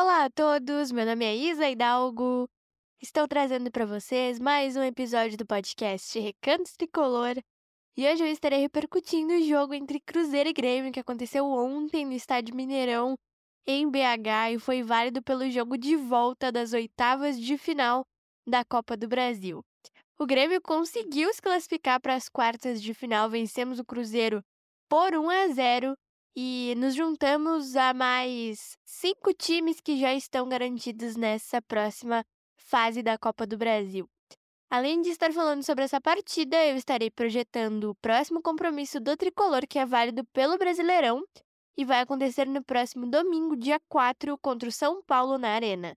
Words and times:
Olá 0.00 0.26
a 0.26 0.30
todos, 0.30 0.92
meu 0.92 1.04
nome 1.04 1.24
é 1.24 1.34
Isa 1.34 1.68
Hidalgo. 1.68 2.48
Estou 3.02 3.26
trazendo 3.26 3.68
para 3.68 3.84
vocês 3.84 4.38
mais 4.38 4.76
um 4.76 4.82
episódio 4.84 5.36
do 5.36 5.44
podcast 5.44 6.16
Recantos 6.20 6.76
Tricolor. 6.76 7.34
E 7.96 8.06
hoje 8.06 8.22
eu 8.22 8.28
estarei 8.28 8.60
repercutindo 8.60 9.32
o 9.32 9.42
jogo 9.42 9.74
entre 9.74 9.98
Cruzeiro 9.98 10.50
e 10.50 10.52
Grêmio 10.52 10.92
que 10.92 11.00
aconteceu 11.00 11.44
ontem 11.46 12.06
no 12.06 12.12
Estádio 12.12 12.54
Mineirão, 12.54 13.16
em 13.66 13.90
BH, 13.90 14.52
e 14.54 14.58
foi 14.60 14.84
válido 14.84 15.20
pelo 15.20 15.50
jogo 15.50 15.76
de 15.76 15.96
volta 15.96 16.52
das 16.52 16.72
oitavas 16.72 17.36
de 17.36 17.58
final 17.58 18.04
da 18.46 18.64
Copa 18.64 18.96
do 18.96 19.08
Brasil. 19.08 19.64
O 20.16 20.26
Grêmio 20.26 20.62
conseguiu 20.62 21.34
se 21.34 21.42
classificar 21.42 22.00
para 22.00 22.14
as 22.14 22.28
quartas 22.28 22.80
de 22.80 22.94
final, 22.94 23.28
vencemos 23.28 23.80
o 23.80 23.84
Cruzeiro 23.84 24.44
por 24.88 25.12
1 25.12 25.28
a 25.28 25.48
0 25.48 25.96
e 26.40 26.72
nos 26.76 26.94
juntamos 26.94 27.74
a 27.74 27.92
mais 27.92 28.78
cinco 28.84 29.34
times 29.34 29.80
que 29.80 29.98
já 29.98 30.14
estão 30.14 30.48
garantidos 30.48 31.16
nessa 31.16 31.60
próxima 31.60 32.24
fase 32.56 33.02
da 33.02 33.18
Copa 33.18 33.44
do 33.44 33.58
Brasil. 33.58 34.08
Além 34.70 35.02
de 35.02 35.08
estar 35.08 35.32
falando 35.32 35.64
sobre 35.64 35.82
essa 35.82 36.00
partida, 36.00 36.64
eu 36.64 36.76
estarei 36.76 37.10
projetando 37.10 37.90
o 37.90 37.94
próximo 37.96 38.40
compromisso 38.40 39.00
do 39.00 39.16
tricolor, 39.16 39.66
que 39.68 39.80
é 39.80 39.84
válido 39.84 40.24
pelo 40.26 40.56
Brasileirão 40.56 41.24
e 41.76 41.84
vai 41.84 42.02
acontecer 42.02 42.46
no 42.46 42.62
próximo 42.62 43.10
domingo, 43.10 43.56
dia 43.56 43.80
4, 43.88 44.38
contra 44.38 44.68
o 44.68 44.72
São 44.72 45.02
Paulo 45.02 45.38
na 45.38 45.48
Arena. 45.48 45.96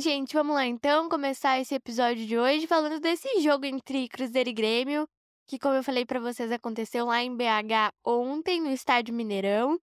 Gente, 0.00 0.32
vamos 0.32 0.54
lá 0.54 0.66
então 0.66 1.10
começar 1.10 1.60
esse 1.60 1.74
episódio 1.74 2.26
de 2.26 2.38
hoje 2.38 2.66
falando 2.66 2.98
desse 3.00 3.40
jogo 3.40 3.66
entre 3.66 4.08
Cruzeiro 4.08 4.48
e 4.48 4.52
Grêmio, 4.52 5.06
que, 5.46 5.58
como 5.58 5.74
eu 5.74 5.84
falei 5.84 6.06
para 6.06 6.18
vocês, 6.18 6.50
aconteceu 6.50 7.04
lá 7.04 7.22
em 7.22 7.36
BH 7.36 7.92
ontem, 8.04 8.62
no 8.62 8.70
Estádio 8.70 9.12
Mineirão. 9.12 9.78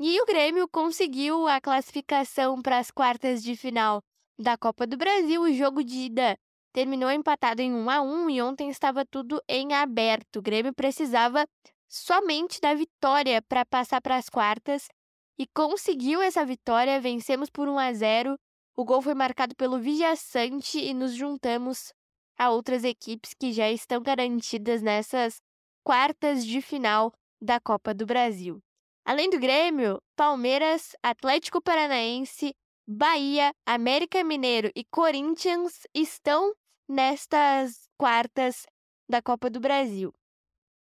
E 0.00 0.20
o 0.22 0.24
Grêmio 0.24 0.66
conseguiu 0.66 1.46
a 1.46 1.60
classificação 1.60 2.62
para 2.62 2.78
as 2.78 2.90
quartas 2.90 3.42
de 3.42 3.54
final 3.54 4.02
da 4.38 4.56
Copa 4.56 4.86
do 4.86 4.96
Brasil. 4.96 5.42
O 5.42 5.52
jogo 5.52 5.84
de 5.84 6.06
ida 6.06 6.34
terminou 6.72 7.10
empatado 7.10 7.60
em 7.60 7.74
1 7.74 7.90
a 7.90 8.00
1 8.00 8.30
e 8.30 8.40
ontem 8.40 8.70
estava 8.70 9.04
tudo 9.04 9.40
em 9.46 9.74
aberto. 9.74 10.36
O 10.38 10.42
Grêmio 10.42 10.72
precisava 10.72 11.46
somente 11.88 12.58
da 12.58 12.72
vitória 12.72 13.42
para 13.42 13.66
passar 13.66 14.00
para 14.00 14.16
as 14.16 14.30
quartas 14.30 14.88
e 15.38 15.46
conseguiu 15.46 16.22
essa 16.22 16.42
vitória. 16.42 17.00
Vencemos 17.00 17.50
por 17.50 17.68
1 17.68 17.78
a 17.78 17.92
0 17.92 18.38
o 18.76 18.84
gol 18.84 19.02
foi 19.02 19.14
marcado 19.14 19.54
pelo 19.54 19.78
Vijaçante 19.78 20.78
e 20.78 20.94
nos 20.94 21.14
juntamos 21.14 21.92
a 22.38 22.50
outras 22.50 22.84
equipes 22.84 23.34
que 23.34 23.52
já 23.52 23.70
estão 23.70 24.02
garantidas 24.02 24.82
nessas 24.82 25.40
quartas 25.84 26.44
de 26.44 26.60
final 26.60 27.12
da 27.40 27.60
Copa 27.60 27.92
do 27.92 28.06
Brasil. 28.06 28.62
Além 29.04 29.28
do 29.28 29.38
Grêmio, 29.38 30.00
Palmeiras, 30.16 30.94
Atlético 31.02 31.60
Paranaense, 31.60 32.54
Bahia, 32.86 33.52
América 33.66 34.24
Mineiro 34.24 34.70
e 34.74 34.84
Corinthians 34.84 35.86
estão 35.94 36.52
nestas 36.88 37.88
quartas 37.98 38.66
da 39.08 39.20
Copa 39.20 39.50
do 39.50 39.60
Brasil. 39.60 40.12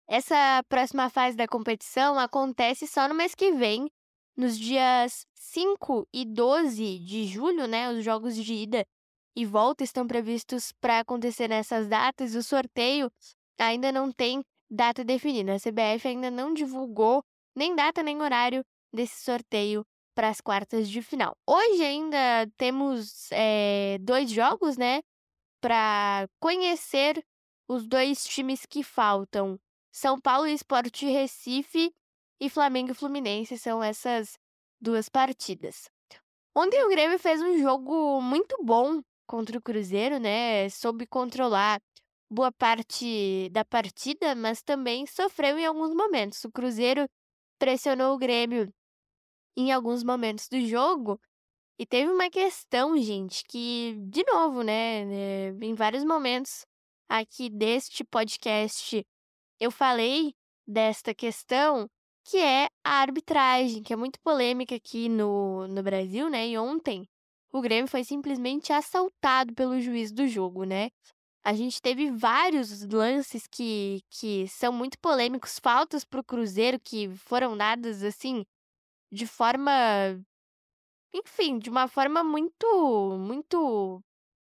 Essa 0.09 0.63
próxima 0.69 1.09
fase 1.09 1.37
da 1.37 1.49
competição 1.49 2.19
acontece 2.19 2.87
só 2.87 3.09
no 3.09 3.15
mês 3.15 3.35
que 3.35 3.53
vem, 3.53 3.91
nos 4.37 4.59
dias 4.59 5.27
5 5.35 6.09
e 6.13 6.25
12 6.25 6.99
de 6.99 7.27
julho, 7.27 7.67
né, 7.67 7.91
os 7.91 8.05
jogos 8.05 8.37
de 8.37 8.55
ida 8.55 8.87
e 9.37 9.45
volta 9.45 9.85
estão 9.85 10.07
previstos 10.07 10.73
para 10.81 11.01
acontecer 11.01 11.49
nessas 11.49 11.89
datas. 11.89 12.35
O 12.35 12.43
sorteio 12.43 13.11
ainda 13.59 13.91
não 13.93 14.11
tem 14.13 14.45
data 14.71 15.05
definida. 15.05 15.55
A 15.55 15.59
CBF 15.59 16.09
ainda 16.09 16.31
não 16.31 16.53
divulgou 16.53 17.23
nem 17.55 17.75
data 17.75 18.03
nem 18.03 18.21
horário 18.21 18.65
desse 18.93 19.23
sorteio 19.25 19.85
para 20.15 20.29
as 20.29 20.41
quartas 20.41 20.89
de 20.89 21.03
final. 21.03 21.37
Hoje 21.47 21.85
ainda 21.85 22.49
temos 22.57 23.29
é, 23.33 23.99
dois 24.01 24.31
jogos, 24.31 24.77
né, 24.77 25.01
para 25.61 26.29
conhecer 26.41 27.25
os 27.69 27.87
dois 27.87 28.25
times 28.25 28.65
que 28.67 28.83
faltam. 28.83 29.59
São 29.93 30.21
Paulo 30.21 30.47
e 30.47 30.55
Sport 30.55 31.03
Recife 31.03 31.93
e 32.41 32.51
Flamengo 32.51 32.93
e 32.93 32.95
Fluminense 32.95 33.59
são 33.59 33.83
essas 33.83 34.39
duas 34.81 35.09
partidas. 35.09 35.89
Ontem 36.55 36.85
o 36.85 36.89
Grêmio 36.89 37.19
fez 37.19 37.41
um 37.43 37.59
jogo 37.59 38.21
muito 38.21 38.57
bom 38.63 39.03
contra 39.27 39.59
o 39.59 39.63
Cruzeiro, 39.63 40.19
né? 40.19 40.69
Soube 40.69 41.07
controlar 41.07 41.81
boa 42.31 42.53
parte 42.53 43.49
da 43.51 43.65
partida, 43.65 44.35
mas 44.35 44.63
também 44.63 45.07
sofreu 45.07 45.59
em 45.59 45.67
alguns 45.67 45.95
momentos. 45.95 46.45
O 46.45 46.53
Cruzeiro 46.53 47.09
pressionou 47.59 48.15
o 48.15 48.19
Grêmio 48.19 48.73
em 49.57 49.73
alguns 49.73 50.05
momentos 50.05 50.49
do 50.49 50.61
jogo. 50.67 51.21
E 51.79 51.85
teve 51.85 52.11
uma 52.11 52.31
questão, 52.31 52.97
gente, 52.99 53.43
que, 53.49 53.97
de 54.09 54.23
novo, 54.25 54.63
né, 54.63 55.05
né 55.05 55.67
em 55.67 55.75
vários 55.75 56.05
momentos 56.05 56.65
aqui 57.09 57.51
deste 57.51 58.05
podcast 58.05 59.05
eu 59.61 59.71
falei 59.71 60.35
desta 60.67 61.15
questão 61.15 61.89
que 62.25 62.39
é 62.39 62.69
a 62.83 63.01
arbitragem, 63.03 63.83
que 63.83 63.93
é 63.93 63.97
muito 63.97 64.19
polêmica 64.21 64.75
aqui 64.75 65.09
no, 65.09 65.69
no 65.69 65.83
Brasil, 65.83 66.31
né? 66.31 66.49
E 66.49 66.59
ontem 66.59 67.07
o 67.53 67.61
Grêmio 67.61 67.89
foi 67.89 68.03
simplesmente 68.03 68.73
assaltado 68.73 69.55
pelo 69.55 69.81
juiz 69.81 70.11
do 70.11 70.27
jogo, 70.27 70.65
né? 70.65 70.91
A 71.45 71.53
gente 71.53 71.81
teve 71.81 72.11
vários 72.11 72.83
lances 72.87 73.47
que, 73.47 74.01
que 74.09 74.49
são 74.49 74.73
muito 74.73 74.99
polêmicos, 74.99 75.59
faltas 75.59 76.05
para 76.05 76.21
o 76.21 76.25
Cruzeiro 76.25 76.81
que 76.81 77.09
foram 77.17 77.57
dadas 77.57 78.03
assim 78.03 78.45
de 79.13 79.27
forma, 79.27 79.71
enfim, 81.13 81.59
de 81.59 81.71
uma 81.71 81.87
forma 81.87 82.25
muito, 82.25 83.17
muito 83.19 84.03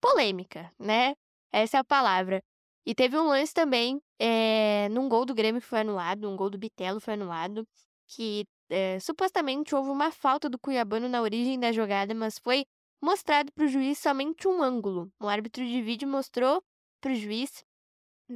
polêmica, 0.01 0.73
né? 0.79 1.15
Essa 1.53 1.79
é 1.79 1.81
a 1.81 1.85
palavra. 1.85 2.43
E 2.85 2.95
teve 2.95 3.17
um 3.17 3.29
lance 3.29 3.55
também, 3.55 4.01
eh, 4.21 4.89
num 4.91 5.09
gol 5.09 5.25
do 5.25 5.35
Grêmio 5.35 5.61
foi 5.63 5.81
anulado, 5.81 6.29
um 6.31 6.37
gol 6.37 6.51
do 6.51 6.59
Bitelo 6.59 7.01
foi 7.01 7.15
anulado, 7.15 7.67
que, 8.07 8.45
eh, 8.71 9.01
supostamente 9.01 9.75
houve 9.75 9.91
uma 9.91 10.11
falta 10.13 10.49
do 10.51 10.59
Cuiabano 10.59 11.09
na 11.09 11.23
origem 11.23 11.59
da 11.59 11.73
jogada, 11.73 12.15
mas 12.15 12.39
foi 12.39 12.65
mostrado 13.03 13.51
para 13.53 13.65
o 13.65 13.69
juiz 13.69 13.99
somente 13.99 14.47
um 14.47 14.63
ângulo. 14.63 15.11
O 15.21 15.29
árbitro 15.29 15.65
de 15.67 15.81
vídeo 15.83 16.09
mostrou 16.09 16.63
para 17.01 17.13
o 17.13 17.15
juiz 17.15 17.65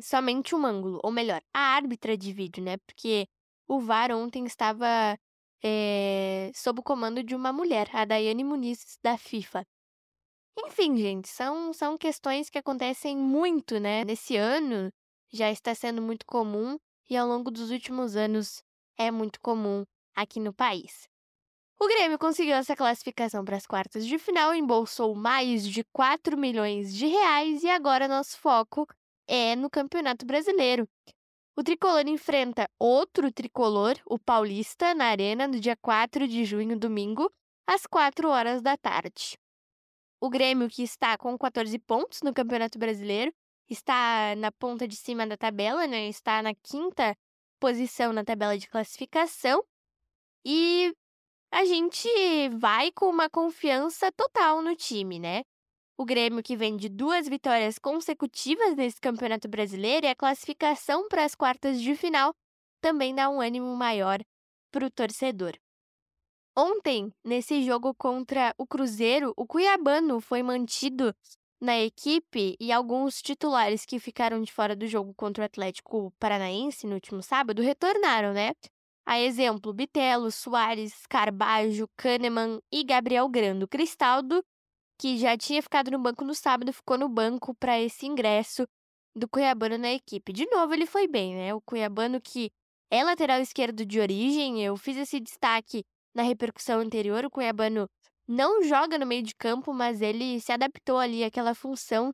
somente 0.03 0.55
um 0.55 0.65
ângulo, 0.67 1.01
ou 1.05 1.13
melhor, 1.13 1.43
a 1.53 1.61
árbitra 1.61 2.17
de 2.17 2.33
vídeo, 2.33 2.63
né? 2.65 2.77
Porque 2.87 3.27
o 3.69 3.81
VAR 3.81 4.11
ontem 4.13 4.45
estava, 4.47 5.19
eh, 5.63 6.51
sob 6.55 6.81
o 6.81 6.83
comando 6.83 7.23
de 7.23 7.35
uma 7.35 7.53
mulher, 7.53 7.89
a 7.95 8.05
Daiane 8.05 8.45
Muniz, 8.45 8.99
da 9.03 9.17
FIFA. 9.19 9.65
Enfim, 10.59 10.97
gente, 10.97 11.29
são, 11.29 11.73
são 11.73 11.99
questões 11.99 12.49
que 12.51 12.59
acontecem 12.59 13.17
muito, 13.17 13.79
né? 13.81 14.05
Nesse 14.05 14.37
ano 14.37 14.91
já 15.35 15.51
está 15.51 15.75
sendo 15.75 16.01
muito 16.01 16.25
comum 16.25 16.79
e 17.11 17.17
ao 17.17 17.27
longo 17.27 17.51
dos 17.51 17.71
últimos 17.71 18.15
anos 18.15 18.63
é 18.97 19.11
muito 19.11 19.41
comum 19.41 19.85
aqui 20.15 20.39
no 20.39 20.55
país. 20.55 21.09
O 21.81 21.89
Grêmio 21.89 22.17
conseguiu 22.19 22.55
essa 22.55 22.77
classificação 22.77 23.45
para 23.45 23.57
as 23.57 23.67
quartas 23.67 24.07
de 24.07 24.17
final, 24.17 24.55
embolsou 24.55 25.13
mais 25.13 25.69
de 25.69 25.83
4 25.93 26.39
milhões 26.39 26.95
de 26.95 27.07
reais 27.07 27.65
e 27.65 27.69
agora 27.69 28.07
nosso 28.07 28.39
foco 28.39 28.87
é 29.27 29.57
no 29.57 29.69
Campeonato 29.69 30.25
Brasileiro. 30.25 30.89
O 31.57 31.65
tricolor 31.65 32.07
enfrenta 32.07 32.71
outro 32.79 33.33
tricolor, 33.33 33.97
o 34.07 34.19
Paulista, 34.19 34.95
na 34.95 35.07
Arena, 35.07 35.49
no 35.49 35.59
dia 35.59 35.77
4 35.77 36.29
de 36.29 36.45
junho, 36.45 36.79
domingo, 36.79 37.29
às 37.67 37.87
4 37.87 38.29
horas 38.29 38.63
da 38.63 38.77
tarde. 38.77 39.37
O 40.21 40.31
Grêmio, 40.31 40.69
que 40.69 40.83
está 40.83 41.19
com 41.19 41.37
14 41.37 41.77
pontos 41.81 42.23
no 42.23 42.33
Campeonato 42.33 42.79
Brasileiro, 42.79 43.33
está 43.69 44.35
na 44.37 44.53
ponta 44.53 44.87
de 44.87 44.97
cima 44.97 45.27
da 45.27 45.37
tabela, 45.37 45.87
né? 45.87 46.09
Está 46.09 46.43
na 46.43 46.55
quinta 46.55 47.17
posição 47.61 48.13
na 48.13 48.25
tabela 48.25 48.59
de 48.59 48.69
classificação. 48.69 49.65
E 50.45 50.95
a 51.51 51.65
gente 51.65 52.09
vai 52.59 52.93
com 52.93 53.07
uma 53.07 53.31
confiança 53.31 54.11
total 54.13 54.61
no 54.61 54.75
time, 54.77 55.19
né? 55.19 55.43
O 55.97 56.05
Grêmio, 56.05 56.43
que 56.43 56.57
vem 56.57 56.77
de 56.77 56.89
duas 56.89 57.29
vitórias 57.29 57.79
consecutivas 57.79 58.75
nesse 58.75 59.01
Campeonato 59.01 59.49
Brasileiro, 59.49 60.07
e 60.07 60.11
a 60.11 60.17
classificação 60.17 61.09
para 61.09 61.25
as 61.25 61.35
quartas 61.35 61.81
de 61.81 61.95
final 61.95 62.35
também 62.81 63.15
dá 63.15 63.31
um 63.31 63.41
ânimo 63.41 63.75
maior 63.77 64.21
para 64.73 64.87
o 64.87 64.91
torcedor. 64.91 65.55
Ontem, 66.57 67.13
nesse 67.25 67.63
jogo 67.63 67.95
contra 67.95 68.55
o 68.59 68.67
Cruzeiro, 68.67 69.33
o 69.37 69.47
Cuiabano 69.47 70.21
foi 70.21 70.43
mantido 70.43 71.15
na 71.61 71.79
equipe 71.81 72.57
e 72.61 72.73
alguns 72.73 73.23
titulares 73.23 73.87
que 73.87 73.99
ficaram 73.99 74.43
de 74.43 74.53
fora 74.53 74.77
do 74.77 74.87
jogo 74.87 75.15
contra 75.15 75.43
o 75.43 75.47
Atlético 75.47 76.13
Paranaense 76.19 76.87
no 76.87 76.95
último 76.95 77.23
sábado 77.23 77.63
retornaram, 77.63 78.33
né? 78.33 78.53
A 79.07 79.21
exemplo, 79.21 79.73
Bitelo, 79.73 80.31
Soares, 80.31 81.07
Carbajo, 81.07 81.89
Kahneman 81.97 82.61
e 82.73 82.83
Gabriel 82.85 83.29
Grando. 83.29 83.69
Cristaldo 83.69 84.43
que 84.99 85.19
já 85.19 85.37
tinha 85.37 85.61
ficado 85.63 85.91
no 85.91 85.99
banco 85.99 86.25
no 86.25 86.35
sábado, 86.35 86.73
ficou 86.73 86.97
no 86.97 87.09
banco 87.09 87.55
para 87.55 87.81
esse 87.81 88.07
ingresso 88.07 88.67
do 89.15 89.29
Cuiabano 89.29 89.77
na 89.79 89.93
equipe. 89.93 90.33
De 90.33 90.47
novo, 90.47 90.73
ele 90.73 90.87
foi 90.87 91.07
bem, 91.07 91.35
né? 91.35 91.55
O 91.55 91.61
Cuiabano 91.61 92.21
que 92.21 92.51
é 92.91 93.03
lateral 93.05 93.41
esquerdo 93.41 93.85
de 93.85 94.01
origem, 94.01 94.65
eu 94.65 94.77
fiz 94.77 94.97
esse 94.97 95.21
destaque 95.21 95.85
na 96.15 96.23
repercussão 96.23 96.81
anterior. 96.81 97.25
O 97.25 97.31
Cuiabano 97.31 97.89
não 98.27 98.63
joga 98.63 98.99
no 98.99 99.07
meio 99.07 99.23
de 99.23 99.35
campo, 99.35 99.73
mas 99.73 100.01
ele 100.01 100.41
se 100.41 100.53
adaptou 100.53 100.99
ali 100.99 101.25
àquela 101.25 101.55
função 101.55 102.13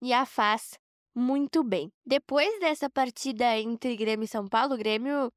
e 0.00 0.12
a 0.12 0.26
faz 0.26 0.78
muito 1.14 1.62
bem. 1.62 1.90
Depois 2.04 2.58
dessa 2.60 2.88
partida 2.90 3.56
entre 3.58 3.96
Grêmio 3.96 4.24
e 4.24 4.28
São 4.28 4.48
Paulo, 4.48 4.74
o 4.74 4.78
Grêmio 4.78 5.30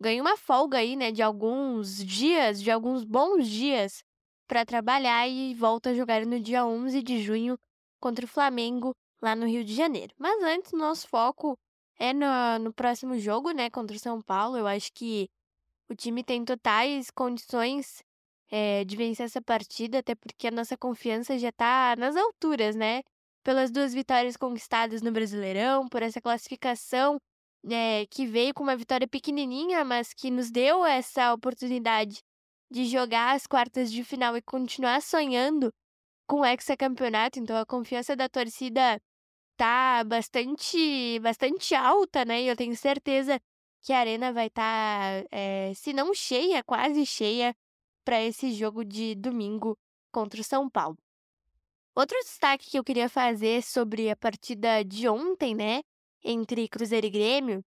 ganha 0.00 0.22
uma 0.22 0.36
folga 0.36 0.78
aí, 0.78 0.96
né, 0.96 1.10
de 1.10 1.22
alguns 1.22 2.04
dias, 2.04 2.62
de 2.62 2.70
alguns 2.70 3.04
bons 3.04 3.48
dias 3.48 4.02
para 4.46 4.64
trabalhar 4.64 5.28
e 5.28 5.54
volta 5.54 5.90
a 5.90 5.94
jogar 5.94 6.24
no 6.24 6.38
dia 6.38 6.64
11 6.64 7.02
de 7.02 7.20
junho 7.20 7.58
contra 8.00 8.24
o 8.24 8.28
Flamengo 8.28 8.92
lá 9.20 9.34
no 9.34 9.46
Rio 9.46 9.64
de 9.64 9.74
Janeiro. 9.74 10.14
Mas 10.18 10.42
antes, 10.42 10.72
nosso 10.72 11.08
foco 11.08 11.58
é 11.98 12.12
no, 12.12 12.58
no 12.60 12.72
próximo 12.72 13.18
jogo, 13.18 13.50
né, 13.50 13.68
contra 13.70 13.96
o 13.96 14.00
São 14.00 14.20
Paulo. 14.22 14.56
Eu 14.56 14.66
acho 14.66 14.92
que 14.92 15.28
o 15.90 15.94
time 15.94 16.22
tem 16.22 16.44
totais 16.44 17.10
condições 17.10 18.02
é, 18.50 18.84
de 18.84 18.96
vencer 18.96 19.26
essa 19.26 19.42
partida, 19.42 19.98
até 19.98 20.14
porque 20.14 20.48
a 20.48 20.50
nossa 20.50 20.76
confiança 20.76 21.38
já 21.38 21.48
está 21.50 21.94
nas 21.96 22.16
alturas, 22.16 22.76
né? 22.76 23.02
Pelas 23.42 23.70
duas 23.70 23.94
vitórias 23.94 24.36
conquistadas 24.36 25.02
no 25.02 25.12
Brasileirão, 25.12 25.88
por 25.88 26.02
essa 26.02 26.20
classificação 26.20 27.18
é, 27.70 28.06
que 28.06 28.26
veio 28.26 28.54
com 28.54 28.62
uma 28.62 28.76
vitória 28.76 29.08
pequenininha, 29.08 29.84
mas 29.84 30.12
que 30.12 30.30
nos 30.30 30.50
deu 30.50 30.84
essa 30.84 31.32
oportunidade 31.32 32.20
de 32.70 32.84
jogar 32.86 33.34
as 33.34 33.46
quartas 33.46 33.92
de 33.92 34.02
final 34.04 34.36
e 34.36 34.42
continuar 34.42 35.00
sonhando 35.02 35.72
com 36.26 36.40
o 36.40 36.44
hexacampeonato, 36.44 37.38
então 37.38 37.56
a 37.56 37.66
confiança 37.66 38.16
da 38.16 38.28
torcida 38.28 39.00
tá 39.56 40.04
bastante, 40.04 41.18
bastante 41.20 41.74
alta, 41.74 42.24
né? 42.24 42.42
E 42.42 42.48
eu 42.48 42.56
tenho 42.56 42.76
certeza 42.76 43.40
que 43.82 43.92
a 43.92 44.00
arena 44.00 44.32
vai 44.32 44.48
estar, 44.48 45.22
tá, 45.22 45.28
é, 45.30 45.72
se 45.74 45.92
não 45.92 46.12
cheia, 46.12 46.62
quase 46.64 47.06
cheia, 47.06 47.54
para 48.06 48.22
esse 48.22 48.52
jogo 48.52 48.84
de 48.84 49.16
domingo 49.16 49.76
contra 50.12 50.40
o 50.40 50.44
São 50.44 50.70
Paulo. 50.70 50.96
Outro 51.92 52.16
destaque 52.20 52.70
que 52.70 52.78
eu 52.78 52.84
queria 52.84 53.08
fazer 53.08 53.64
sobre 53.64 54.08
a 54.08 54.14
partida 54.14 54.84
de 54.84 55.08
ontem, 55.08 55.56
né, 55.56 55.82
entre 56.22 56.68
Cruzeiro 56.68 57.08
e 57.08 57.10
Grêmio, 57.10 57.64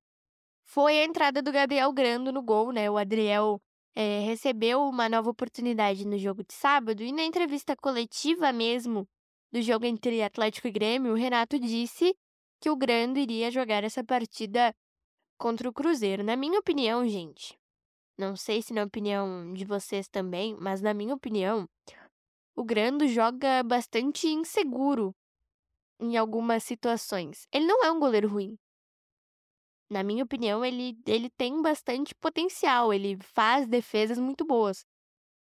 foi 0.64 1.00
a 1.00 1.04
entrada 1.04 1.42
do 1.42 1.52
Gabriel 1.52 1.92
Grando 1.92 2.32
no 2.32 2.42
gol, 2.42 2.72
né? 2.72 2.90
O 2.90 2.98
Adriel 2.98 3.60
é, 3.94 4.20
recebeu 4.22 4.82
uma 4.84 5.10
nova 5.10 5.30
oportunidade 5.30 6.08
no 6.08 6.18
jogo 6.18 6.44
de 6.48 6.54
sábado 6.54 7.04
e 7.04 7.12
na 7.12 7.24
entrevista 7.24 7.76
coletiva 7.76 8.54
mesmo 8.54 9.06
do 9.52 9.62
jogo 9.62 9.86
entre 9.86 10.22
Atlético 10.24 10.68
e 10.68 10.72
Grêmio, 10.72 11.12
o 11.12 11.16
Renato 11.16 11.60
disse 11.60 12.16
que 12.62 12.70
o 12.70 12.78
Grando 12.78 13.20
iria 13.20 13.52
jogar 13.52 13.84
essa 13.84 14.04
partida 14.04 14.74
contra 15.38 15.68
o 15.68 15.74
Cruzeiro. 15.74 16.24
Na 16.24 16.36
minha 16.38 16.60
opinião, 16.60 17.06
gente, 17.08 17.59
não 18.20 18.36
sei 18.36 18.62
se 18.62 18.74
na 18.74 18.84
opinião 18.84 19.54
de 19.54 19.66
vocês 19.66 20.08
também, 20.08 20.56
mas 20.60 20.82
na 20.82 20.94
minha 20.94 21.16
opinião, 21.16 21.68
o 22.56 22.64
Grando 22.64 23.08
joga 23.08 23.64
bastante 23.64 24.28
inseguro 24.28 25.16
em 26.00 26.18
algumas 26.18 26.64
situações. 26.64 27.48
Ele 27.54 27.66
não 27.66 27.84
é 27.86 27.92
um 27.92 28.00
goleiro 28.00 28.30
ruim, 28.30 28.58
na 29.90 30.04
minha 30.04 30.24
opinião, 30.24 30.64
ele, 30.64 30.98
ele 31.08 31.30
tem 31.32 31.62
bastante 31.62 32.14
potencial, 32.16 32.94
ele 32.94 33.18
faz 33.22 33.68
defesas 33.68 34.20
muito 34.20 34.46
boas. 34.46 34.86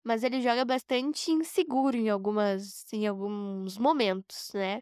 Mas 0.04 0.22
ele 0.24 0.40
joga 0.42 0.64
bastante 0.64 1.32
inseguro 1.32 1.96
em 1.96 2.08
algumas 2.10 2.92
em 2.92 3.06
alguns 3.06 3.78
momentos, 3.78 4.52
né? 4.54 4.80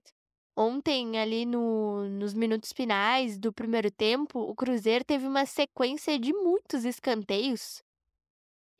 Ontem, 0.56 1.18
ali 1.18 1.44
no, 1.44 2.08
nos 2.08 2.32
minutos 2.32 2.72
finais 2.72 3.36
do 3.38 3.52
primeiro 3.52 3.90
tempo, 3.90 4.38
o 4.38 4.54
Cruzeiro 4.54 5.04
teve 5.04 5.26
uma 5.26 5.44
sequência 5.46 6.18
de 6.18 6.32
muitos 6.32 6.84
escanteios. 6.84 7.82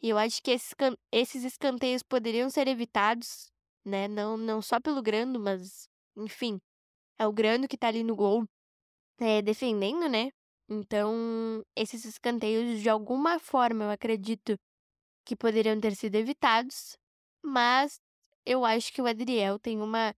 E 0.01 0.09
eu 0.11 0.19
acho 0.19 0.41
que 0.41 0.53
esses, 0.53 0.73
esses 1.11 1.45
escanteios 1.45 2.03
poderiam 2.03 2.49
ser 2.49 2.69
evitados, 2.69 3.51
né? 3.85 4.07
Não, 4.07 4.37
não 4.37 4.63
só 4.63 4.79
pelo 4.79 5.03
Grando, 5.03 5.41
mas, 5.41 5.89
enfim, 6.17 6.61
é 7.19 7.27
o 7.27 7.33
Grando 7.33 7.67
que 7.67 7.77
tá 7.77 7.89
ali 7.89 8.05
no 8.05 8.15
gol, 8.15 8.45
é, 9.19 9.43
defendendo, 9.43 10.09
né? 10.09 10.31
Então, 10.69 11.63
esses 11.77 12.05
escanteios, 12.05 12.81
de 12.81 12.89
alguma 12.89 13.39
forma, 13.39 13.85
eu 13.85 13.91
acredito 13.91 14.57
que 15.25 15.37
poderiam 15.37 15.81
ter 15.81 15.97
sido 15.97 16.15
evitados, 16.17 16.97
mas 17.43 18.01
eu 18.47 18.65
acho 18.65 18.93
que 18.93 19.03
o 19.03 19.07
Adriel 19.07 19.59
tem 19.59 19.81
uma 19.81 20.15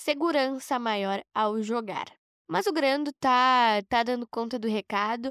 segurança 0.00 0.78
maior 0.78 1.22
ao 1.34 1.62
jogar. 1.62 2.06
Mas 2.48 2.66
o 2.66 2.72
Grando 2.72 3.12
tá, 3.20 3.82
tá 3.88 4.02
dando 4.02 4.26
conta 4.26 4.58
do 4.58 4.66
recado. 4.66 5.30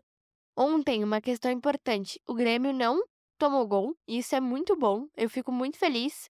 Ontem, 0.55 1.03
uma 1.03 1.19
questão 1.19 1.51
importante: 1.51 2.19
o 2.27 2.33
Grêmio 2.33 2.71
não 2.71 3.03
tomou 3.37 3.67
gol, 3.67 3.95
isso 4.07 4.35
é 4.35 4.39
muito 4.39 4.75
bom. 4.75 5.07
Eu 5.17 5.29
fico 5.29 5.51
muito 5.51 5.77
feliz, 5.77 6.29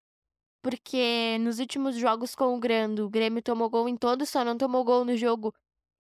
porque 0.64 1.38
nos 1.40 1.60
últimos 1.60 1.96
jogos 1.96 2.36
com 2.36 2.56
o 2.56 2.60
Grando, 2.60 3.06
o 3.06 3.10
Grêmio 3.10 3.42
tomou 3.44 3.70
gol 3.70 3.90
em 3.90 3.98
todos, 3.98 4.30
só 4.30 4.44
não 4.44 4.58
tomou 4.58 4.84
gol 4.84 5.04
no 5.06 5.18
jogo 5.18 5.54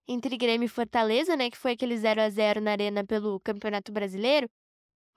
entre 0.07 0.37
Grêmio 0.37 0.65
e 0.65 0.69
Fortaleza, 0.69 1.35
né, 1.35 1.51
que 1.51 1.57
foi 1.57 1.73
aquele 1.73 1.95
0 1.97 2.21
a 2.21 2.29
0 2.29 2.61
na 2.61 2.71
Arena 2.71 3.05
pelo 3.05 3.39
Campeonato 3.41 3.91
Brasileiro, 3.91 4.49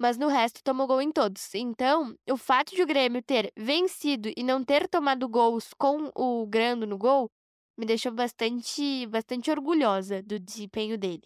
mas 0.02 0.18
no 0.18 0.26
resto 0.26 0.64
tomou 0.64 0.88
gol 0.88 1.00
em 1.00 1.12
todos. 1.12 1.54
Então, 1.54 2.16
o 2.28 2.36
fato 2.36 2.74
de 2.74 2.82
o 2.82 2.86
Grêmio 2.86 3.22
ter 3.22 3.52
vencido 3.56 4.28
e 4.36 4.42
não 4.42 4.64
ter 4.64 4.88
tomado 4.88 5.28
gols 5.28 5.72
com 5.78 6.10
o 6.16 6.44
Grando 6.44 6.84
no 6.88 6.98
gol 6.98 7.30
me 7.78 7.86
deixou 7.86 8.10
bastante, 8.10 9.06
bastante 9.06 9.48
orgulhosa 9.48 10.20
do 10.20 10.40
desempenho 10.40 10.98
dele. 10.98 11.22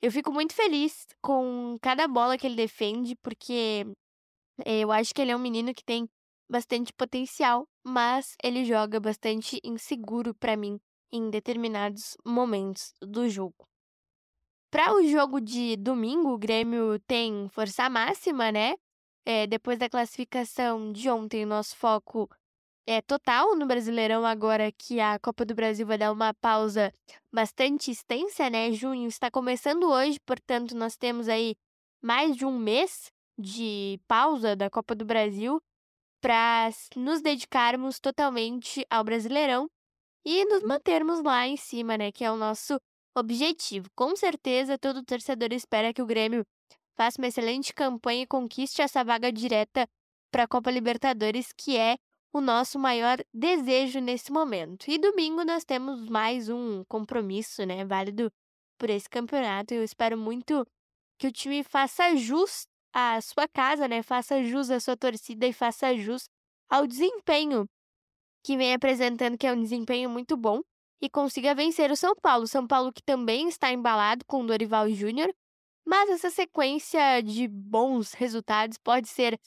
Eu 0.00 0.10
fico 0.10 0.32
muito 0.32 0.54
feliz 0.54 1.06
com 1.20 1.76
cada 1.82 2.08
bola 2.08 2.38
que 2.38 2.46
ele 2.46 2.56
defende, 2.56 3.14
porque 3.16 3.86
eh, 4.64 4.80
eu 4.80 4.90
acho 4.90 5.14
que 5.14 5.20
ele 5.20 5.32
é 5.32 5.36
um 5.36 5.38
menino 5.38 5.74
que 5.74 5.84
tem 5.84 6.08
bastante 6.50 6.94
potencial, 6.94 7.68
mas 7.84 8.34
ele 8.42 8.64
joga 8.64 8.98
bastante 8.98 9.60
inseguro 9.62 10.34
para 10.34 10.56
mim 10.56 10.80
em 11.12 11.28
determinados 11.28 12.16
momentos 12.24 12.94
do 13.02 13.28
jogo. 13.28 13.69
Para 14.70 14.94
o 14.94 15.02
jogo 15.02 15.40
de 15.40 15.76
domingo, 15.76 16.30
o 16.30 16.38
Grêmio 16.38 16.98
tem 17.00 17.48
força 17.48 17.90
máxima, 17.90 18.52
né? 18.52 18.76
É, 19.26 19.44
depois 19.46 19.78
da 19.78 19.88
classificação 19.88 20.92
de 20.92 21.10
ontem, 21.10 21.44
nosso 21.44 21.76
foco 21.76 22.30
é 22.86 23.02
total 23.02 23.56
no 23.56 23.66
Brasileirão, 23.66 24.24
agora 24.24 24.70
que 24.70 25.00
a 25.00 25.18
Copa 25.18 25.44
do 25.44 25.56
Brasil 25.56 25.84
vai 25.84 25.98
dar 25.98 26.12
uma 26.12 26.32
pausa 26.34 26.92
bastante 27.32 27.90
extensa, 27.90 28.48
né? 28.48 28.70
Junho 28.70 29.08
está 29.08 29.28
começando 29.28 29.90
hoje, 29.90 30.20
portanto, 30.24 30.76
nós 30.76 30.96
temos 30.96 31.28
aí 31.28 31.56
mais 32.00 32.36
de 32.36 32.46
um 32.46 32.56
mês 32.56 33.10
de 33.36 34.00
pausa 34.06 34.54
da 34.54 34.70
Copa 34.70 34.94
do 34.94 35.04
Brasil 35.04 35.60
para 36.20 36.70
nos 36.94 37.20
dedicarmos 37.20 37.98
totalmente 37.98 38.86
ao 38.88 39.02
Brasileirão 39.02 39.68
e 40.24 40.44
nos 40.44 40.62
mantermos 40.62 41.22
lá 41.22 41.46
em 41.46 41.56
cima, 41.56 41.98
né? 41.98 42.12
Que 42.12 42.24
é 42.24 42.30
o 42.30 42.36
nosso 42.36 42.80
objetivo. 43.16 43.88
Com 43.94 44.14
certeza, 44.16 44.78
todo 44.78 45.04
torcedor 45.04 45.52
espera 45.52 45.92
que 45.92 46.02
o 46.02 46.06
Grêmio 46.06 46.44
faça 46.96 47.20
uma 47.20 47.28
excelente 47.28 47.72
campanha 47.74 48.22
e 48.22 48.26
conquiste 48.26 48.82
essa 48.82 49.02
vaga 49.02 49.32
direta 49.32 49.86
para 50.30 50.44
a 50.44 50.48
Copa 50.48 50.70
Libertadores, 50.70 51.52
que 51.52 51.76
é 51.76 51.96
o 52.32 52.40
nosso 52.40 52.78
maior 52.78 53.18
desejo 53.34 54.00
nesse 54.00 54.30
momento. 54.30 54.88
E 54.88 54.98
domingo 54.98 55.44
nós 55.44 55.64
temos 55.64 56.08
mais 56.08 56.48
um 56.48 56.84
compromisso, 56.84 57.64
né? 57.64 57.84
Válido 57.84 58.30
por 58.78 58.88
esse 58.88 59.08
campeonato. 59.08 59.74
Eu 59.74 59.82
espero 59.82 60.16
muito 60.16 60.64
que 61.18 61.26
o 61.26 61.32
time 61.32 61.64
faça 61.64 62.16
jus 62.16 62.66
à 62.92 63.20
sua 63.20 63.48
casa, 63.48 63.88
né? 63.88 64.02
Faça 64.02 64.42
jus 64.44 64.70
à 64.70 64.78
sua 64.78 64.96
torcida 64.96 65.46
e 65.46 65.52
faça 65.52 65.96
jus 65.96 66.28
ao 66.68 66.86
desempenho 66.86 67.66
que 68.44 68.56
vem 68.56 68.72
apresentando, 68.72 69.36
que 69.36 69.46
é 69.46 69.52
um 69.52 69.60
desempenho 69.60 70.08
muito 70.08 70.36
bom, 70.36 70.62
e 71.00 71.08
consiga 71.08 71.54
vencer 71.54 71.90
o 71.90 71.96
São 71.96 72.14
Paulo. 72.14 72.46
São 72.46 72.66
Paulo 72.66 72.92
que 72.92 73.02
também 73.02 73.48
está 73.48 73.72
embalado 73.72 74.24
com 74.26 74.42
o 74.42 74.46
Dorival 74.46 74.88
Júnior, 74.90 75.32
mas 75.84 76.10
essa 76.10 76.30
sequência 76.30 77.22
de 77.22 77.48
bons 77.48 78.12
resultados 78.12 78.78
pode 78.78 79.08
ser 79.08 79.38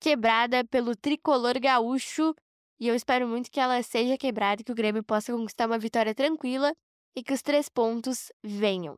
quebrada 0.00 0.64
pelo 0.64 0.96
tricolor 0.96 1.60
gaúcho 1.60 2.34
e 2.82 2.88
eu 2.88 2.96
espero 2.96 3.28
muito 3.28 3.48
que 3.48 3.60
ela 3.60 3.80
seja 3.80 4.18
quebrada 4.18 4.60
e 4.60 4.64
que 4.64 4.72
o 4.72 4.74
Grêmio 4.74 5.04
possa 5.04 5.32
conquistar 5.32 5.66
uma 5.66 5.78
vitória 5.78 6.12
tranquila 6.12 6.74
e 7.14 7.22
que 7.22 7.32
os 7.32 7.40
três 7.40 7.68
pontos 7.68 8.32
venham. 8.42 8.96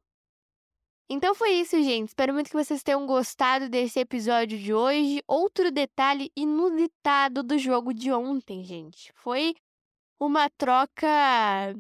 Então 1.06 1.34
foi 1.34 1.50
isso, 1.50 1.76
gente. 1.82 2.08
Espero 2.08 2.32
muito 2.32 2.48
que 2.48 2.56
vocês 2.56 2.82
tenham 2.82 3.06
gostado 3.06 3.68
desse 3.68 4.00
episódio 4.00 4.58
de 4.58 4.72
hoje. 4.72 5.22
Outro 5.28 5.70
detalhe 5.70 6.32
inusitado 6.34 7.42
do 7.42 7.58
jogo 7.58 7.92
de 7.92 8.10
ontem, 8.10 8.64
gente. 8.64 9.12
Foi 9.16 9.54
uma 10.18 10.48
troca 10.48 11.74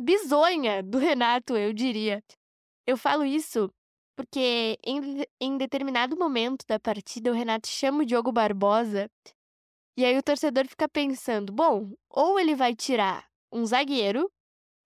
bizonha 0.00 0.82
do 0.82 0.98
Renato, 0.98 1.56
eu 1.56 1.72
diria. 1.72 2.22
Eu 2.86 2.96
falo 2.96 3.24
isso 3.24 3.70
porque 4.16 4.78
em, 4.84 5.24
em 5.40 5.56
determinado 5.56 6.16
momento 6.16 6.66
da 6.66 6.78
partida 6.78 7.30
o 7.30 7.34
Renato 7.34 7.68
chama 7.68 8.02
o 8.02 8.06
Diogo 8.06 8.32
Barbosa 8.32 9.10
e 9.96 10.04
aí 10.04 10.16
o 10.16 10.22
torcedor 10.22 10.66
fica 10.66 10.88
pensando, 10.88 11.52
bom, 11.52 11.92
ou 12.08 12.38
ele 12.40 12.54
vai 12.54 12.74
tirar 12.74 13.28
um 13.52 13.66
zagueiro 13.66 14.30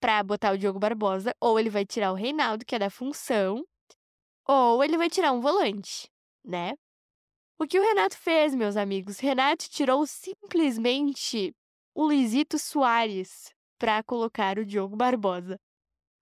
para 0.00 0.22
botar 0.22 0.52
o 0.52 0.58
Diogo 0.58 0.78
Barbosa, 0.78 1.34
ou 1.40 1.58
ele 1.58 1.70
vai 1.70 1.86
tirar 1.86 2.12
o 2.12 2.14
Reinaldo, 2.14 2.64
que 2.64 2.74
é 2.74 2.78
da 2.78 2.90
função, 2.90 3.64
ou 4.46 4.82
ele 4.82 4.98
vai 4.98 5.08
tirar 5.08 5.32
um 5.32 5.40
volante, 5.40 6.10
né? 6.44 6.74
O 7.58 7.66
que 7.66 7.78
o 7.78 7.82
Renato 7.82 8.18
fez, 8.18 8.54
meus 8.54 8.76
amigos? 8.76 9.18
Renato 9.18 9.70
tirou 9.70 10.06
simplesmente 10.06 11.54
o 11.94 12.04
Luizito 12.04 12.58
Soares 12.58 13.53
para 13.84 14.02
colocar 14.02 14.58
o 14.58 14.64
Diogo 14.64 14.96
Barbosa. 14.96 15.60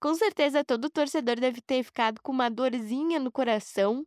Com 0.01 0.17
certeza 0.17 0.65
todo 0.65 0.91
torcedor 0.91 1.37
deve 1.37 1.61
ter 1.63 1.85
ficado 1.85 2.21
com 2.21 2.33
uma 2.33 2.51
dorzinha 2.51 3.21
no 3.21 3.31
coração. 3.31 4.05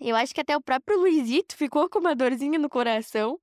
Eu 0.00 0.16
acho 0.16 0.34
que 0.34 0.40
até 0.40 0.56
o 0.56 0.62
próprio 0.62 0.96
Luizito 0.98 1.54
ficou 1.54 1.86
com 1.90 1.98
uma 1.98 2.16
dorzinha 2.16 2.58
no 2.58 2.70
coração 2.70 3.38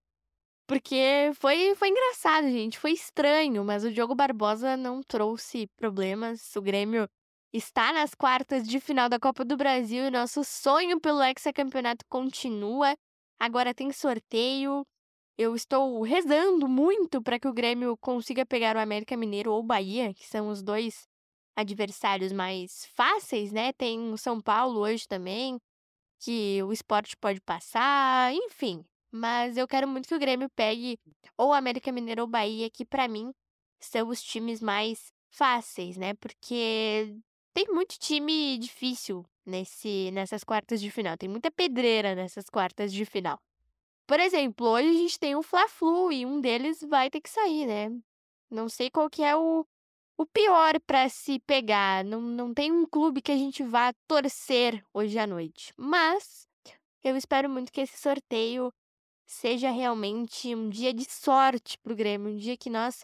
porque 0.66 1.30
foi, 1.36 1.76
foi 1.76 1.90
engraçado, 1.90 2.50
gente. 2.50 2.80
Foi 2.80 2.92
estranho, 2.94 3.64
mas 3.64 3.84
o 3.84 3.92
Diogo 3.92 4.16
Barbosa 4.16 4.76
não 4.76 5.04
trouxe 5.04 5.68
problemas. 5.78 6.56
O 6.56 6.62
Grêmio 6.64 7.08
está 7.54 7.94
nas 7.94 8.16
quartas 8.16 8.68
de 8.68 8.80
final 8.80 9.08
da 9.08 9.20
Copa 9.20 9.46
do 9.46 9.56
Brasil 9.56 10.06
e 10.06 10.10
nosso 10.10 10.44
sonho 10.44 11.00
pelo 11.00 11.22
hexacampeonato 11.22 12.04
continua. 12.10 12.96
Agora 13.40 13.76
tem 13.76 13.92
sorteio. 13.92 14.84
Eu 15.38 15.54
estou 15.56 16.02
rezando 16.02 16.68
muito 16.68 17.22
para 17.22 17.38
que 17.40 17.48
o 17.48 17.54
Grêmio 17.54 17.98
consiga 17.98 18.46
pegar 18.46 18.76
o 18.78 18.80
América 18.80 19.18
Mineiro 19.18 19.52
ou 19.52 19.62
Bahia, 19.62 20.14
que 20.14 20.26
são 20.26 20.48
os 20.50 20.64
dois 20.64 21.08
adversários 21.56 22.32
mais 22.32 22.86
fáceis, 22.96 23.52
né? 23.52 23.74
Tem 23.74 24.14
o 24.14 24.18
São 24.18 24.40
Paulo 24.42 24.80
hoje 24.80 25.06
também, 25.08 25.60
que 26.20 26.64
o 26.64 26.74
esporte 26.74 27.18
pode 27.18 27.42
passar, 27.42 28.34
enfim. 28.34 28.86
Mas 29.12 29.58
eu 29.58 29.68
quero 29.68 29.88
muito 29.88 30.08
que 30.08 30.16
o 30.16 30.20
Grêmio 30.20 30.50
pegue 30.56 30.98
ou 31.38 31.54
América 31.54 31.92
Mineiro 31.92 32.24
ou 32.24 32.28
Bahia, 32.28 32.70
que 32.70 32.86
para 32.86 33.08
mim 33.08 33.32
são 33.80 34.10
os 34.10 34.22
times 34.24 34.62
mais 34.62 35.14
fáceis, 35.32 35.98
né? 35.98 36.14
Porque 36.16 37.16
tem 37.54 37.68
muito 37.70 37.98
time 38.00 38.58
difícil 38.58 39.26
nesse 39.46 40.12
nessas 40.12 40.44
quartas 40.44 40.82
de 40.82 40.92
final. 40.92 41.18
Tem 41.18 41.30
muita 41.30 41.52
pedreira 41.52 42.16
nessas 42.16 42.46
quartas 42.50 42.92
de 42.94 43.06
final. 43.06 43.40
Por 44.08 44.20
exemplo, 44.20 44.68
hoje 44.68 44.90
a 44.90 44.94
gente 44.94 45.20
tem 45.20 45.36
o 45.36 45.42
Fla-Flu 45.42 46.12
e 46.12 46.26
um 46.26 46.40
deles 46.40 46.80
vai 46.82 47.10
ter 47.10 47.22
que 47.22 47.30
sair, 47.30 47.66
né? 47.66 47.90
Não 48.50 48.70
sei 48.70 48.90
qual 48.90 49.10
que 49.10 49.24
é 49.24 49.36
o, 49.36 49.66
o 50.18 50.26
pior 50.28 50.80
para 50.82 51.10
se 51.10 51.40
pegar. 51.40 52.04
Não, 52.04 52.22
não 52.22 52.54
tem 52.54 52.72
um 52.72 52.86
clube 52.86 53.22
que 53.22 53.32
a 53.32 53.38
gente 53.38 53.64
vá 53.64 53.94
torcer 54.08 54.84
hoje 54.94 55.18
à 55.18 55.26
noite. 55.26 55.74
Mas 55.76 56.48
eu 57.04 57.16
espero 57.18 57.50
muito 57.50 57.72
que 57.72 57.82
esse 57.82 57.98
sorteio 57.98 58.72
seja 59.26 59.72
realmente 59.72 60.54
um 60.54 60.70
dia 60.70 60.94
de 60.94 61.06
sorte 61.06 61.78
para 61.80 61.94
o 61.94 61.96
Grêmio, 61.96 62.32
um 62.32 62.38
dia 62.38 62.56
que 62.56 62.70
nós 62.70 63.04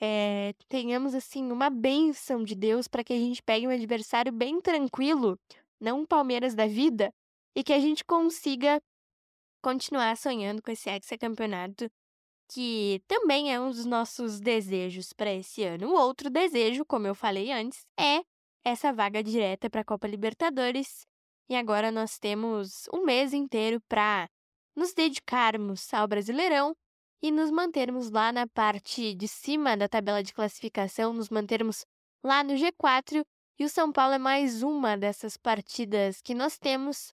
é, 0.00 0.54
tenhamos 0.68 1.14
assim 1.14 1.50
uma 1.50 1.68
bênção 1.68 2.42
de 2.44 2.54
Deus 2.54 2.88
para 2.88 3.02
que 3.02 3.12
a 3.12 3.18
gente 3.18 3.42
pegue 3.42 3.66
um 3.66 3.70
adversário 3.70 4.32
bem 4.32 4.60
tranquilo, 4.60 5.38
não 5.80 6.00
um 6.00 6.06
Palmeiras 6.06 6.54
da 6.54 6.66
vida, 6.66 7.12
e 7.54 7.64
que 7.64 7.72
a 7.72 7.80
gente 7.80 8.04
consiga 8.04 8.80
continuar 9.60 10.16
sonhando 10.16 10.62
com 10.62 10.70
esse 10.70 10.88
hexacampeonato, 10.90 11.90
que 12.48 13.02
também 13.06 13.52
é 13.54 13.60
um 13.60 13.70
dos 13.70 13.84
nossos 13.84 14.40
desejos 14.40 15.12
para 15.12 15.32
esse 15.32 15.62
ano. 15.62 15.88
O 15.88 15.94
outro 15.94 16.28
desejo, 16.28 16.84
como 16.84 17.06
eu 17.06 17.14
falei 17.14 17.52
antes, 17.52 17.86
é 17.98 18.22
essa 18.64 18.92
vaga 18.92 19.22
direta 19.22 19.70
para 19.70 19.82
a 19.82 19.84
Copa 19.84 20.06
Libertadores. 20.08 21.06
E 21.48 21.54
agora 21.54 21.90
nós 21.90 22.18
temos 22.18 22.88
um 22.92 23.04
mês 23.04 23.32
inteiro 23.32 23.80
para 23.88 24.28
nos 24.76 24.92
dedicarmos 24.94 25.92
ao 25.92 26.08
Brasileirão 26.08 26.74
e 27.22 27.30
nos 27.30 27.50
mantermos 27.50 28.10
lá 28.10 28.32
na 28.32 28.46
parte 28.48 29.14
de 29.14 29.28
cima 29.28 29.76
da 29.76 29.88
tabela 29.88 30.22
de 30.22 30.32
classificação, 30.32 31.12
nos 31.12 31.28
mantermos 31.28 31.84
lá 32.24 32.42
no 32.42 32.54
G4. 32.54 33.24
E 33.58 33.64
o 33.64 33.68
São 33.68 33.92
Paulo 33.92 34.14
é 34.14 34.18
mais 34.18 34.62
uma 34.62 34.96
dessas 34.96 35.36
partidas 35.36 36.20
que 36.22 36.34
nós 36.34 36.58
temos 36.58 37.12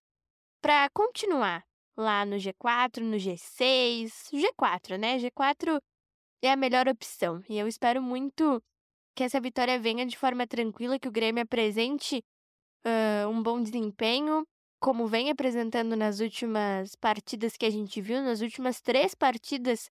para 0.62 0.90
continuar 0.92 1.67
lá 1.98 2.26
no 2.26 2.36
G4, 2.36 3.02
no 3.02 3.18
G6, 3.18 4.30
G4, 4.32 4.98
né? 4.98 5.18
G4 5.18 5.82
é 6.42 6.52
a 6.52 6.56
melhor 6.56 6.88
opção. 6.88 7.42
E 7.50 7.58
eu 7.58 7.68
espero 7.68 8.02
muito 8.02 8.62
que 9.16 9.24
essa 9.24 9.42
vitória 9.42 9.80
venha 9.80 10.06
de 10.06 10.18
forma 10.18 10.46
tranquila, 10.46 11.00
que 11.00 11.08
o 11.08 11.12
Grêmio 11.12 11.44
apresente 11.44 12.24
uh, 12.86 13.28
um 13.28 13.42
bom 13.42 13.62
desempenho 13.62 14.46
como 14.80 15.08
vem 15.08 15.30
apresentando 15.30 15.96
nas 15.96 16.20
últimas 16.20 16.96
partidas 16.96 17.58
que 17.58 17.66
a 17.66 17.70
gente 17.70 18.00
viu, 18.00 18.22
nas 18.22 18.42
últimas 18.42 18.80
três 18.80 19.16
partidas, 19.16 19.90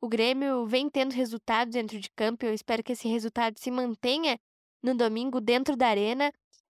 o 0.00 0.08
Grêmio 0.08 0.66
vem 0.66 0.90
tendo 0.90 1.12
resultados 1.12 1.72
dentro 1.72 1.98
de 1.98 2.10
campo. 2.10 2.44
Eu 2.44 2.52
espero 2.52 2.82
que 2.82 2.92
esse 2.92 3.08
resultado 3.08 3.58
se 3.58 3.70
mantenha 3.70 4.38
no 4.82 4.94
domingo 4.94 5.40
dentro 5.40 5.76
da 5.76 5.88
arena 5.88 6.32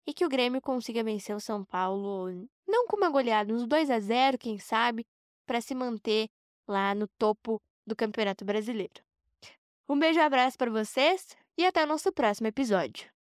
e 0.06 0.14
que 0.14 0.26
o 0.26 0.30
Grêmio 0.30 0.62
consiga 0.62 1.04
vencer 1.04 1.36
o 1.36 1.40
São 1.40 1.64
Paulo, 1.64 2.48
não 2.68 2.88
com 2.88 2.98
uma 2.98 3.10
goleada, 3.10 3.54
uns 3.54 3.66
2 3.66 3.90
a 3.90 4.00
0, 4.00 4.38
quem 4.38 4.58
sabe, 4.58 5.06
para 5.46 5.62
se 5.62 5.74
manter 5.74 6.30
lá 6.68 6.94
no 6.94 7.08
topo 7.08 7.62
do 7.86 7.96
Campeonato 7.96 8.44
Brasileiro. 8.44 9.04
Um 9.88 9.98
beijo 9.98 10.20
e 10.20 10.22
abraço 10.22 10.58
para 10.58 10.72
vocês 10.72 11.36
e 11.58 11.66
até 11.66 11.84
o 11.84 11.88
nosso 11.88 12.12
próximo 12.12 12.48
episódio. 12.48 13.15